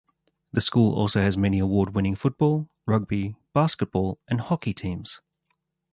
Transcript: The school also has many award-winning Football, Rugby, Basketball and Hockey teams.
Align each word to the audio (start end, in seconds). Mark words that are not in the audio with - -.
The 0.51 0.61
school 0.61 0.95
also 0.97 1.21
has 1.21 1.37
many 1.37 1.59
award-winning 1.59 2.15
Football, 2.15 2.67
Rugby, 2.87 3.35
Basketball 3.53 4.17
and 4.27 4.41
Hockey 4.41 4.73
teams. 4.73 5.21